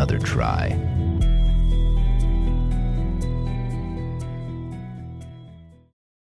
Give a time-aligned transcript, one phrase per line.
[0.00, 0.68] another try.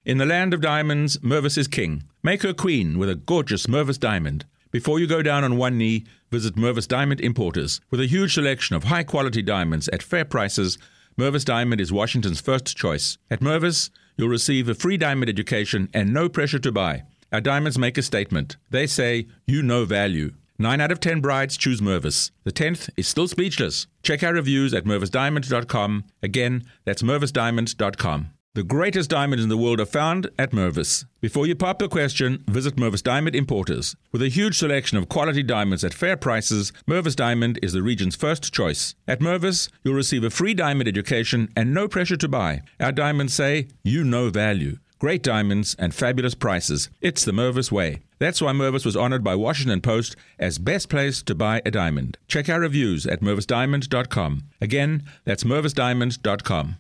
[0.05, 2.05] In the land of diamonds, Mervis is king.
[2.23, 4.45] Make her queen with a gorgeous Mervis diamond.
[4.71, 7.81] Before you go down on one knee, visit Mervis Diamond Importers.
[7.91, 10.79] With a huge selection of high quality diamonds at fair prices,
[11.19, 13.19] Mervis Diamond is Washington's first choice.
[13.33, 17.03] At Mervis, you'll receive a free diamond education and no pressure to buy.
[17.33, 18.59] Our diamonds make a statement.
[18.71, 20.35] They say, you know value.
[20.59, 22.31] 9 out of 10 brides choose Mervis.
[22.45, 23.87] The 10th is still speechless.
[24.03, 26.05] Check our reviews at mervisdiamond.com.
[26.23, 28.31] Again, that's mervisdiamond.com.
[28.57, 31.05] The greatest diamonds in the world are found at Mervis.
[31.21, 33.95] Before you pop the question, visit Mervis Diamond Importers.
[34.13, 38.17] With a huge selection of quality diamonds at fair prices, Mervis Diamond is the region's
[38.17, 38.95] first choice.
[39.07, 42.63] At Mervis, you'll receive a free diamond education and no pressure to buy.
[42.81, 44.79] Our diamonds say, you know value.
[44.99, 46.89] Great diamonds and fabulous prices.
[47.03, 48.01] It's the Mervis way.
[48.19, 52.17] That's why Mervis was honored by Washington Post as best place to buy a diamond.
[52.29, 54.45] Check our reviews at mervisdiamond.com.
[54.59, 56.79] Again, that's mervisdiamond.com.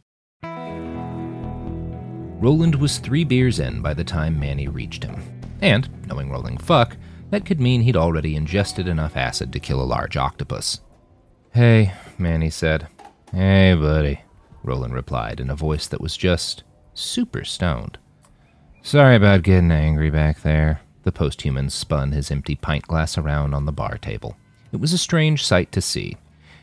[2.40, 5.22] Roland was three beers in by the time Manny reached him.
[5.60, 6.96] And, knowing Roland fuck,
[7.30, 10.80] that could mean he'd already ingested enough acid to kill a large octopus.
[11.52, 12.88] Hey, Manny said.
[13.30, 14.20] Hey, buddy,
[14.62, 16.62] Roland replied in a voice that was just
[16.94, 17.98] super stoned.
[18.86, 20.80] Sorry about getting angry back there.
[21.02, 24.36] The posthuman spun his empty pint glass around on the bar table.
[24.70, 26.16] It was a strange sight to see.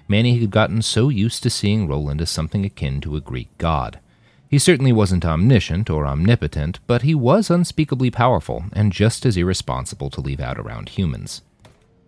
[0.07, 3.99] Manny had gotten so used to seeing Roland as something akin to a Greek god.
[4.49, 10.09] He certainly wasn't omniscient or omnipotent, but he was unspeakably powerful and just as irresponsible
[10.11, 11.41] to leave out around humans.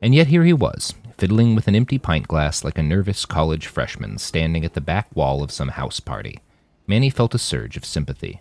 [0.02, 3.68] And yet here he was, fiddling with an empty pint glass like a nervous college
[3.68, 6.40] freshman standing at the back wall of some house party.
[6.88, 8.40] Manny felt a surge of sympathy.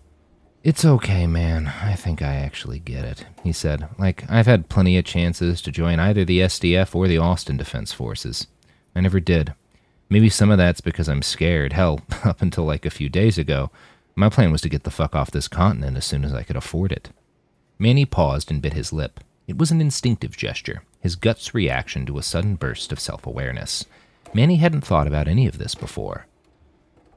[0.64, 1.70] It's okay, man.
[1.82, 3.86] I think I actually get it, he said.
[3.98, 7.92] Like, I've had plenty of chances to join either the SDF or the Austin Defense
[7.92, 8.46] Forces.
[8.96, 9.52] I never did.
[10.08, 11.74] Maybe some of that's because I'm scared.
[11.74, 13.70] Hell, up until like a few days ago,
[14.14, 16.56] my plan was to get the fuck off this continent as soon as I could
[16.56, 17.10] afford it.
[17.78, 19.20] Manny paused and bit his lip.
[19.46, 23.84] It was an instinctive gesture, his gut's reaction to a sudden burst of self awareness.
[24.32, 26.26] Manny hadn't thought about any of this before.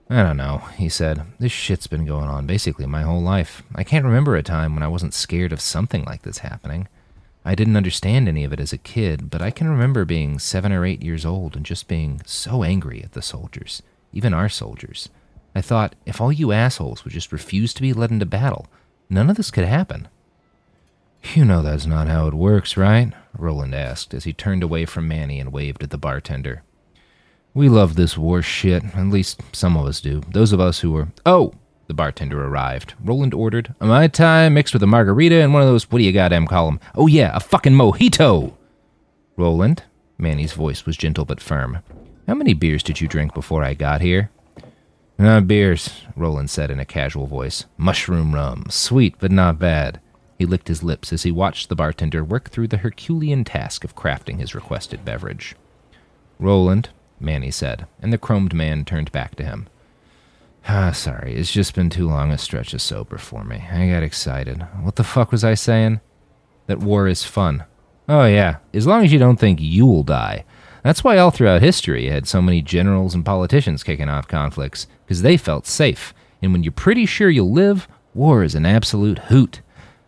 [0.09, 1.23] I don't know, he said.
[1.38, 3.63] This shit's been going on basically my whole life.
[3.75, 6.88] I can't remember a time when I wasn't scared of something like this happening.
[7.44, 10.72] I didn't understand any of it as a kid, but I can remember being seven
[10.72, 13.81] or eight years old and just being so angry at the soldiers,
[14.13, 15.09] even our soldiers.
[15.53, 18.67] I thought, if all you assholes would just refuse to be led into battle,
[19.09, 20.07] none of this could happen.
[21.34, 23.12] You know that's not how it works, right?
[23.38, 26.63] Roland asked as he turned away from Manny and waved at the bartender.
[27.57, 30.22] We love this war shit, at least some of us do.
[30.29, 31.07] Those of us who are.
[31.25, 31.56] Oh!
[31.88, 32.94] The bartender arrived.
[33.03, 36.03] Roland ordered a Mai Tai mixed with a margarita and one of those, what do
[36.03, 36.79] you goddamn call 'em?
[36.94, 38.53] Oh yeah, a fucking mojito!
[39.38, 39.81] Roland?
[40.19, 41.79] Manny's voice was gentle but firm.
[42.28, 44.29] How many beers did you drink before I got here?
[45.17, 47.66] Not beers, Roland said in a casual voice.
[47.75, 48.67] Mushroom rum.
[48.69, 50.00] Sweet, but not bad.
[50.38, 53.96] He licked his lips as he watched the bartender work through the Herculean task of
[53.96, 55.56] crafting his requested beverage.
[56.40, 59.67] Roland, Manny said, and the chromed man turned back to him.
[60.67, 63.63] Ah, sorry, it's just been too long a stretch of sober for me.
[63.72, 64.67] I got excited.
[64.81, 66.01] What the fuck was I saying?
[66.67, 67.63] That war is fun.
[68.09, 70.44] Oh, yeah, as long as you don't think you'll die.
[70.83, 74.88] That's why all throughout history you had so many generals and politicians kicking off conflicts,
[75.05, 76.13] because they felt safe.
[76.41, 79.61] And when you're pretty sure you'll live, war is an absolute hoot.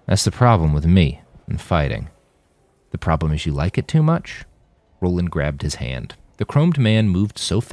[0.06, 2.10] That's the problem with me and fighting.
[2.92, 4.46] The problem is you like it too much?
[5.02, 6.16] Roland grabbed his hand.
[6.40, 7.68] The chromed man moved so fast